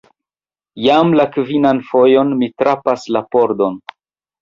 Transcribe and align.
Jam 0.85 1.13
la 1.19 1.27
kvinan 1.35 1.83
fojon 1.91 2.35
mi 2.43 2.53
frapas 2.57 3.09
la 3.19 3.27
pordon! 3.37 3.83